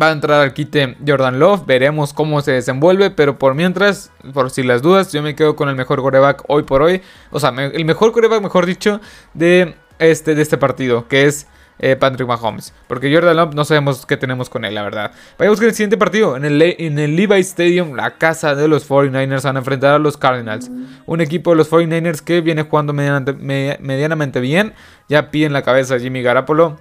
Va 0.00 0.08
a 0.08 0.12
entrar 0.12 0.40
al 0.40 0.52
quite 0.52 0.96
Jordan 1.06 1.38
Love, 1.38 1.64
veremos 1.66 2.12
cómo 2.12 2.40
se 2.40 2.52
desenvuelve, 2.52 3.10
pero 3.10 3.38
por 3.38 3.54
mientras, 3.54 4.10
por 4.34 4.50
si 4.50 4.62
las 4.62 4.82
dudas, 4.82 5.12
yo 5.12 5.22
me 5.22 5.34
quedo 5.34 5.56
con 5.56 5.68
el 5.68 5.76
mejor 5.76 6.02
coreback 6.02 6.44
hoy 6.48 6.64
por 6.64 6.82
hoy. 6.82 7.02
O 7.30 7.40
sea, 7.40 7.50
el 7.50 7.84
mejor 7.84 8.12
coreback, 8.12 8.42
mejor 8.42 8.66
dicho, 8.66 9.00
de 9.34 9.74
este, 9.98 10.34
de 10.34 10.42
este 10.42 10.58
partido, 10.58 11.08
que 11.08 11.24
es 11.26 11.46
eh, 11.78 11.96
Patrick 11.96 12.26
Mahomes. 12.26 12.72
Porque 12.86 13.12
Jordan 13.12 13.36
Love 13.36 13.54
no 13.54 13.64
sabemos 13.64 14.06
qué 14.06 14.16
tenemos 14.16 14.48
con 14.48 14.64
él, 14.64 14.74
la 14.74 14.82
verdad. 14.82 15.12
Vayamos 15.38 15.58
con 15.58 15.68
el 15.68 15.74
siguiente 15.74 15.96
partido. 15.96 16.36
En 16.36 16.44
el, 16.44 16.60
en 16.62 16.98
el 16.98 17.16
Levi 17.16 17.40
Stadium, 17.40 17.94
la 17.94 18.16
casa 18.18 18.54
de 18.54 18.68
los 18.68 18.88
49ers 18.88 19.42
van 19.42 19.56
a 19.56 19.58
enfrentar 19.60 19.94
a 19.94 19.98
los 19.98 20.16
Cardinals. 20.16 20.70
Un 21.06 21.20
equipo 21.20 21.50
de 21.50 21.56
los 21.56 21.70
49ers 21.70 22.20
que 22.20 22.40
viene 22.40 22.62
jugando 22.62 22.92
medianamente, 22.92 23.78
medianamente 23.80 24.40
bien. 24.40 24.74
Ya 25.08 25.30
pide 25.30 25.46
en 25.46 25.52
la 25.52 25.62
cabeza 25.62 25.98
Jimmy 25.98 26.22
Garapolo 26.22 26.78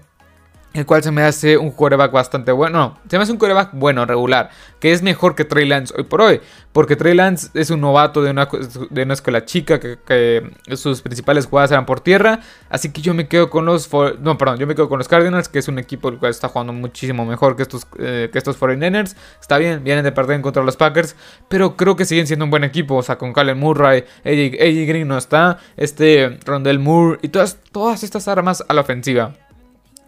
el 0.76 0.86
cual 0.86 1.04
se 1.04 1.12
me 1.12 1.24
hace 1.24 1.58
un 1.58 1.72
coreback 1.72 2.12
bastante 2.12 2.52
bueno. 2.52 2.78
No, 2.78 3.00
se 3.10 3.18
me 3.18 3.24
hace 3.24 3.32
un 3.32 3.38
coreback 3.38 3.70
bueno, 3.74 4.06
regular, 4.06 4.50
que 4.80 4.92
es 4.92 5.02
mejor 5.02 5.36
que 5.36 5.46
Trey 5.46 5.68
Lance 5.68 5.94
hoy 5.98 6.04
por 6.04 6.22
hoy, 6.22 6.42
porque 6.74 6.96
Trey 6.96 7.14
Lance 7.14 7.50
es 7.54 7.70
un 7.70 7.82
novato 7.82 8.22
de 8.22 8.32
una, 8.32 8.48
de 8.90 9.04
una 9.04 9.14
escuela 9.14 9.46
chica 9.46 9.80
que, 9.80 10.52
sus 10.76 11.02
principales 11.02 11.46
jugadas 11.46 11.72
eran 11.72 11.86
por 11.86 12.00
tierra, 12.02 12.40
así 12.70 12.92
que 12.92 13.02
yo 13.02 13.14
me 13.14 13.28
quedo 13.28 13.50
con 13.50 13.66
los 13.66 13.90
no, 14.20 14.38
perdón, 14.38 14.58
yo 14.58 14.68
me 14.68 14.76
quedo 14.76 14.90
con 14.90 14.98
los 14.98 15.08
Cardinals, 15.08 15.48
que 15.48 15.60
es 15.60 15.68
un 15.68 15.80
equipo 15.80 16.10
el 16.10 16.18
cual 16.18 16.32
está 16.32 16.50
jugando 16.50 16.74
muchísimo 16.74 17.26
mejor 17.26 17.56
que 17.56 17.64
estos 17.64 17.88
eh, 17.98 18.30
estos 18.34 18.60
49ers. 18.60 19.16
Está 19.40 19.58
bien, 19.58 19.84
vienen 19.84 20.04
de 20.04 20.12
perder 20.12 20.42
contra 20.42 20.64
los 20.64 20.76
Packers, 20.76 21.16
pero 21.48 21.76
creo 21.76 21.96
que 21.96 22.06
siguen 22.06 22.28
siendo 22.28 22.46
un 22.46 22.52
buen 22.52 22.64
equipo, 22.64 22.96
o 22.96 23.04
sea, 23.04 23.18
con 23.18 23.34
Calen 23.34 23.58
Murray, 23.58 24.04
AJ, 24.24 24.88
Green 24.88 25.08
no 25.08 25.18
está, 25.18 25.58
este 25.78 26.38
Rondell 26.46 26.80
Moore 26.80 27.20
y 27.22 27.30
todas 27.30 27.58
todas 27.72 28.04
estas 28.04 28.28
armas 28.28 28.64
a 28.68 28.74
la 28.74 28.82
ofensiva. 28.82 29.34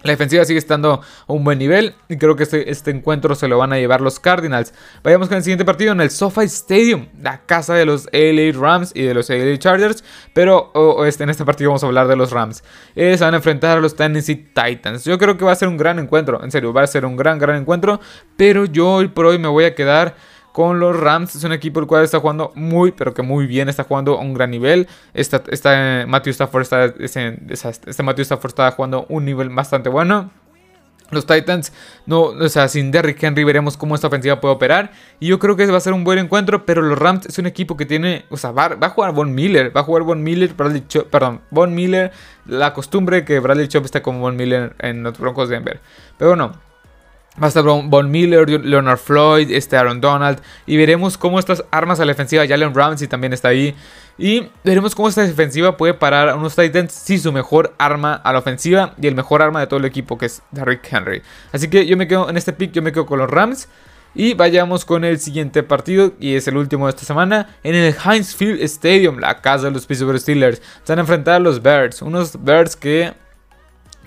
La 0.04 0.12
defensiva 0.12 0.46
sigue 0.46 0.60
estando 0.60 1.02
a 1.28 1.34
un 1.34 1.44
buen 1.44 1.58
nivel 1.58 1.96
y 2.08 2.18
creo 2.18 2.36
que 2.36 2.44
este, 2.44 2.70
este, 2.70 2.92
encuentro 2.92 3.34
se 3.34 3.48
lo 3.48 3.58
van 3.58 3.74
a 3.74 3.78
llevar 3.78 4.02
los 4.02 4.20
Cardinals. 4.20 4.74
Vayamos 5.04 5.28
con 5.28 5.38
el 5.38 5.44
siguiente 5.44 5.66
partido 5.66 5.92
en 5.92 6.02
el 6.02 6.12
SoFi 6.12 6.46
Stadium, 6.46 7.08
la 7.20 7.42
casa 7.46 7.74
de 7.74 7.86
los 7.86 8.08
LA 8.12 8.52
Rams 8.54 8.92
y 8.94 9.02
de 9.02 9.16
los 9.16 9.30
LA 9.30 9.58
Chargers. 9.58 10.04
Pero 10.34 10.72
este, 11.06 11.24
en 11.24 11.32
este 11.32 11.46
partido 11.46 11.72
vamos 11.72 11.84
a 11.84 11.88
hablar 11.88 12.08
de 12.08 12.16
los 12.16 12.32
Rams. 12.32 12.64
Eh, 12.96 13.18
se 13.18 13.24
van 13.24 13.34
a 13.34 13.38
enfrentar 13.38 13.78
a 13.78 13.82
los 13.82 13.96
Tennessee 13.96 14.36
Titans. 14.54 15.04
Yo 15.04 15.18
creo 15.18 15.36
que 15.36 15.46
va 15.46 15.52
a 15.52 15.56
ser 15.56 15.68
un 15.68 15.78
gran 15.78 15.98
encuentro, 15.98 16.44
en 16.44 16.52
serio, 16.52 16.72
va 16.74 16.84
a 16.84 16.88
ser 16.88 17.04
un 17.04 17.18
gran, 17.18 17.40
gran 17.40 17.56
encuentro. 17.56 18.00
Pero 18.38 18.66
yo 18.66 18.90
hoy 18.90 19.08
por 19.08 19.26
hoy 19.26 19.40
me 19.40 19.48
voy 19.48 19.66
a 19.66 19.74
quedar 19.74 20.16
con 20.58 20.80
los 20.80 21.00
Rams. 21.00 21.36
Es 21.36 21.44
un 21.44 21.52
equipo 21.52 21.80
el 21.80 21.86
cual 21.86 22.04
está 22.04 22.20
jugando 22.20 22.52
muy, 22.56 22.92
pero 22.92 23.14
que 23.14 23.22
muy 23.22 23.46
bien. 23.46 23.70
Está 23.70 23.84
jugando 23.84 24.18
a 24.18 24.22
un 24.22 24.34
gran 24.34 24.50
nivel. 24.50 24.88
Está, 25.14 25.44
está, 25.52 26.06
Matthew 26.08 26.32
Stafford 26.32 26.64
está, 26.64 26.86
este 26.98 28.02
Matthew 28.02 28.24
Stafford 28.24 28.50
está 28.50 28.72
jugando 28.72 29.06
un 29.08 29.24
nivel 29.24 29.50
bastante 29.50 29.88
bueno. 29.88 30.32
Los 31.12 31.28
Titans, 31.28 31.72
no, 32.08 32.22
o 32.22 32.50
sea, 32.50 32.68
sin 32.70 32.90
Derrick 32.90 33.22
Henry 33.22 33.44
veremos 33.44 33.78
cómo 33.78 33.94
esta 33.94 34.08
ofensiva 34.08 34.42
puede 34.42 34.56
operar. 34.56 34.92
Y 35.20 35.28
yo 35.28 35.38
creo 35.38 35.56
que 35.56 35.68
va 35.68 35.78
a 35.78 35.80
ser 35.80 35.94
un 35.94 36.04
buen 36.04 36.18
encuentro, 36.18 36.66
pero 36.66 36.82
los 36.82 36.98
Rams 36.98 37.28
es 37.28 37.38
un 37.38 37.46
equipo 37.46 37.78
que 37.78 37.86
tiene, 37.86 38.26
o 38.32 38.38
sea, 38.38 38.52
va, 38.52 38.80
a 38.82 38.90
jugar 38.90 39.14
Von 39.14 39.36
Miller, 39.36 39.72
va 39.78 39.82
a 39.82 39.84
jugar 39.84 40.02
Von 40.02 40.24
Miller, 40.24 40.56
Bradley 40.56 40.86
Chop, 40.88 41.08
perdón, 41.12 41.42
Von 41.52 41.76
Miller, 41.76 42.12
la 42.48 42.74
costumbre 42.74 43.24
que 43.26 43.40
Bradley 43.40 43.68
Chop 43.68 43.86
está 43.86 44.02
como 44.02 44.22
Von 44.22 44.36
Miller 44.36 44.76
en 44.80 45.04
los 45.04 45.20
Broncos 45.20 45.50
de 45.50 45.56
Denver. 45.58 45.82
Pero 46.18 46.32
bueno, 46.32 46.54
Va 47.42 47.46
a 47.46 47.48
estar 47.50 47.64
Von 47.64 48.10
Miller, 48.10 48.50
Leonard 48.50 48.98
Floyd, 48.98 49.52
este 49.52 49.78
Aaron 49.78 50.02
Donald. 50.02 50.42
Y 50.66 50.76
veremos 50.76 51.18
cómo 51.18 51.38
estas 51.38 51.64
armas 51.70 52.00
a 52.00 52.06
la 52.06 52.12
defensiva, 52.12 52.48
Jalen 52.48 52.74
Ramsey 52.74 53.08
también 53.08 53.32
está 53.32 53.50
ahí. 53.50 53.76
Y 54.18 54.50
veremos 54.64 54.96
cómo 54.96 55.08
esta 55.08 55.22
defensiva 55.22 55.78
puede 55.78 55.94
parar 55.94 56.30
a 56.30 56.36
unos 56.36 56.56
Titans 56.56 56.92
si 56.94 57.20
su 57.20 57.32
mejor 57.32 57.76
arma 57.78 58.16
a 58.16 58.34
la 58.34 58.40
ofensiva 58.40 58.96
y 59.00 59.06
el 59.06 59.14
mejor 59.14 59.44
arma 59.44 59.60
de 59.60 59.68
todo 59.68 59.80
el 59.80 59.86
equipo 59.86 60.18
que 60.18 60.26
es 60.26 60.42
Derrick 60.50 60.92
Henry. 60.92 61.22
Así 61.52 61.70
que 61.70 61.86
yo 61.86 61.96
me 61.96 62.08
quedo 62.08 62.28
en 62.28 62.38
este 62.38 62.54
pick, 62.54 62.72
yo 62.72 62.82
me 62.82 62.92
quedo 62.92 63.06
con 63.06 63.20
los 63.20 63.30
Rams. 63.30 63.68
Y 64.16 64.34
vayamos 64.34 64.84
con 64.84 65.04
el 65.04 65.20
siguiente 65.20 65.62
partido, 65.62 66.14
y 66.20 66.34
es 66.34 66.48
el 66.48 66.58
último 66.58 66.88
de 66.88 66.92
esta 66.92 67.06
semana, 67.06 67.56
en 67.64 67.76
el 67.76 67.94
Heinz 67.94 68.36
Field 68.36 68.64
Stadium, 68.64 69.20
la 69.20 69.42
casa 69.42 69.66
de 69.66 69.72
los 69.72 69.86
Pittsburgh 69.86 70.20
Steelers. 70.20 70.60
Se 70.84 70.96
van 70.96 71.28
a 71.28 71.36
a 71.36 71.40
los 71.40 71.62
Bears, 71.62 72.02
unos 72.02 72.44
Bears 72.44 72.76
que 72.76 73.14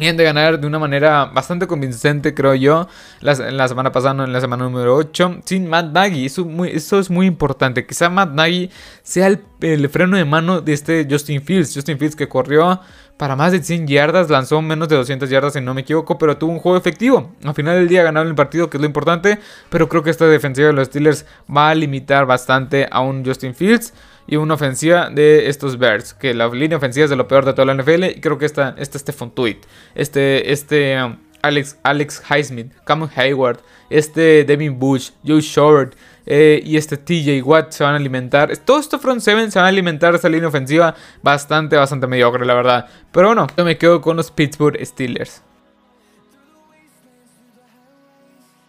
Vienen 0.00 0.16
de 0.16 0.24
ganar 0.24 0.58
de 0.58 0.66
una 0.66 0.78
manera 0.78 1.26
bastante 1.26 1.66
convincente, 1.66 2.32
creo 2.32 2.54
yo, 2.54 2.88
la, 3.20 3.34
semana 3.68 3.92
pasada, 3.92 4.24
en 4.24 4.32
la 4.32 4.40
semana 4.40 4.64
número 4.64 4.96
8, 4.96 5.40
sin 5.44 5.68
Matt 5.68 5.92
Nagy. 5.92 6.24
Eso, 6.24 6.98
es 6.98 7.10
muy 7.10 7.26
importante. 7.26 7.84
Quizá 7.84 8.08
Matt 8.08 8.32
Nagy 8.32 8.70
sea 9.02 9.26
el, 9.26 9.88
freno 9.90 10.16
de 10.16 10.24
mano 10.24 10.62
de 10.62 10.72
este 10.72 11.06
Justin 11.08 11.42
Fields. 11.42 11.74
Justin 11.74 11.98
Fields 11.98 12.16
que 12.16 12.30
corrió 12.30 12.80
para 13.18 13.36
más 13.36 13.52
de 13.52 13.62
100 13.62 13.88
yardas, 13.88 14.30
lanzó 14.30 14.62
menos 14.62 14.88
de 14.88 14.96
200 14.96 15.28
yardas, 15.28 15.52
si 15.52 15.60
no 15.60 15.74
me 15.74 15.82
equivoco, 15.82 16.16
pero 16.16 16.38
tuvo 16.38 16.52
un 16.52 16.60
juego 16.60 16.78
efectivo. 16.78 17.32
Al 17.44 17.52
final 17.52 17.76
del 17.76 17.88
día 17.88 18.02
ganaron 18.02 18.28
el 18.28 18.34
partido, 18.34 18.70
que 18.70 18.78
es 18.78 18.80
lo 18.80 18.86
importante, 18.86 19.38
pero 19.68 19.90
creo 19.90 20.02
que 20.02 20.08
esta 20.08 20.26
defensiva 20.26 20.68
de 20.68 20.72
los 20.72 20.86
Steelers 20.86 21.26
va 21.54 21.68
a 21.68 21.74
limitar 21.74 22.24
bastante 22.24 22.88
a 22.90 23.00
un 23.00 23.22
Justin 23.22 23.54
Fields 23.54 23.92
y 24.26 24.36
una 24.36 24.54
ofensiva 24.54 25.10
de 25.10 25.48
estos 25.48 25.78
Bears. 25.78 26.14
Que 26.14 26.34
la 26.34 26.48
línea 26.48 26.78
ofensiva 26.78 27.04
es 27.04 27.10
de 27.10 27.16
lo 27.16 27.28
peor 27.28 27.44
de 27.44 27.52
toda 27.52 27.72
la 27.72 27.74
NFL. 27.74 28.04
Y 28.04 28.20
creo 28.20 28.38
que 28.38 28.46
está, 28.46 28.74
este 28.78 28.98
Stephon 28.98 29.30
Tuitt, 29.32 29.64
este, 29.94 30.52
este 30.52 31.02
um, 31.02 31.16
Alex, 31.42 31.78
Alex 31.82 32.22
Highsmith, 32.28 32.72
Cameron 32.84 33.10
Hayward, 33.16 33.60
este 33.88 34.44
Devin 34.44 34.78
Bush, 34.78 35.10
Joe 35.26 35.40
Short 35.40 35.94
eh, 36.26 36.62
y 36.64 36.76
este 36.76 36.96
TJ 36.96 37.42
Watt 37.42 37.72
se 37.72 37.84
van 37.84 37.94
a 37.94 37.96
alimentar. 37.96 38.56
Todo 38.58 38.78
esto 38.78 38.98
front 38.98 39.20
seven 39.20 39.50
se 39.50 39.58
van 39.58 39.66
a 39.66 39.68
alimentar 39.68 40.14
esa 40.14 40.28
línea 40.28 40.48
ofensiva 40.48 40.94
bastante, 41.22 41.76
bastante 41.76 42.06
mediocre, 42.06 42.44
la 42.44 42.54
verdad. 42.54 42.88
Pero 43.12 43.28
bueno, 43.28 43.46
yo 43.56 43.64
me 43.64 43.78
quedo 43.78 44.00
con 44.00 44.16
los 44.16 44.30
Pittsburgh 44.30 44.78
Steelers. 44.84 45.42